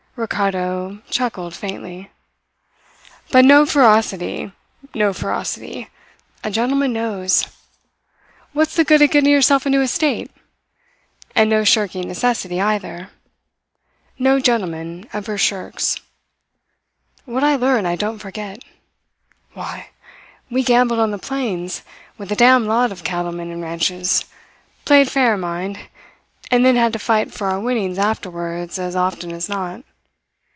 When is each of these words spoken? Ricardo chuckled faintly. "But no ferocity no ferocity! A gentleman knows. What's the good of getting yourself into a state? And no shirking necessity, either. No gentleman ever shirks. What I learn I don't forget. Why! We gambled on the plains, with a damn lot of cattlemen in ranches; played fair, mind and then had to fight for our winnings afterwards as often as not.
Ricardo 0.17 1.01
chuckled 1.09 1.55
faintly. 1.55 2.11
"But 3.31 3.45
no 3.45 3.65
ferocity 3.65 4.51
no 4.93 5.13
ferocity! 5.13 5.89
A 6.43 6.51
gentleman 6.51 6.91
knows. 6.91 7.47
What's 8.51 8.75
the 8.75 8.83
good 8.83 9.01
of 9.01 9.09
getting 9.09 9.31
yourself 9.31 9.65
into 9.65 9.79
a 9.81 9.87
state? 9.87 10.29
And 11.33 11.49
no 11.49 11.63
shirking 11.63 12.09
necessity, 12.09 12.59
either. 12.59 13.09
No 14.19 14.37
gentleman 14.41 15.07
ever 15.13 15.37
shirks. 15.37 15.95
What 17.23 17.43
I 17.45 17.55
learn 17.55 17.85
I 17.85 17.95
don't 17.95 18.19
forget. 18.19 18.63
Why! 19.53 19.91
We 20.51 20.61
gambled 20.61 20.99
on 20.99 21.11
the 21.11 21.17
plains, 21.17 21.83
with 22.17 22.29
a 22.33 22.35
damn 22.35 22.65
lot 22.67 22.91
of 22.91 23.05
cattlemen 23.05 23.49
in 23.49 23.61
ranches; 23.61 24.25
played 24.83 25.09
fair, 25.09 25.37
mind 25.37 25.79
and 26.51 26.65
then 26.65 26.75
had 26.75 26.91
to 26.93 26.99
fight 26.99 27.31
for 27.31 27.47
our 27.47 27.61
winnings 27.61 27.97
afterwards 27.97 28.77
as 28.77 28.93
often 28.95 29.31
as 29.31 29.47
not. 29.47 29.83